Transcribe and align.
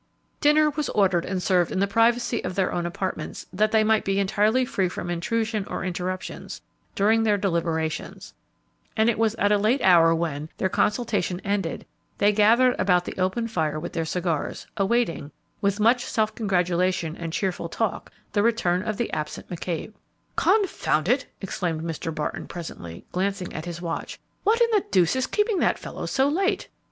Dinner 0.39 0.71
was 0.71 0.89
ordered 0.89 1.25
and 1.25 1.43
served 1.43 1.71
in 1.71 1.77
the 1.79 1.85
privacy 1.85 2.43
of 2.43 2.55
their 2.55 2.73
own 2.73 2.87
apartments 2.87 3.45
that 3.53 3.71
they 3.71 3.83
might 3.83 4.03
be 4.03 4.17
entirely 4.19 4.65
free 4.65 4.89
from 4.89 5.11
intrusion 5.11 5.63
or 5.67 5.85
interruptions 5.85 6.59
during 6.95 7.21
their 7.21 7.37
deliberations, 7.37 8.33
and 8.97 9.11
it 9.11 9.19
was 9.19 9.35
at 9.35 9.51
a 9.51 9.59
late 9.59 9.79
hour 9.83 10.15
when, 10.15 10.49
their 10.57 10.69
consultation 10.69 11.39
ended, 11.41 11.85
they 12.17 12.31
gathered 12.31 12.75
about 12.79 13.05
the 13.05 13.13
open 13.19 13.47
fire 13.47 13.79
with 13.79 13.93
their 13.93 14.03
cigars, 14.03 14.65
awaiting, 14.75 15.31
with 15.61 15.79
much 15.79 16.03
self 16.03 16.33
congratulation 16.33 17.15
and 17.15 17.31
cheerful 17.31 17.69
talk, 17.69 18.11
the 18.33 18.41
return 18.41 18.81
of 18.81 18.97
the 18.97 19.13
absent 19.13 19.47
McCabe. 19.49 19.93
"Confound 20.35 21.09
it!" 21.09 21.27
exclaimed 21.41 21.83
Mr. 21.83 22.09
Barton, 22.11 22.47
presently, 22.47 23.05
glancing 23.11 23.53
at 23.53 23.65
his 23.65 23.83
watch; 23.83 24.19
"what 24.43 24.59
in 24.59 24.69
the 24.71 24.83
deuce 24.89 25.15
is 25.15 25.27
keeping 25.27 25.59
that 25.59 25.77
fellow 25.77 26.07
so 26.07 26.27
late? 26.27 26.69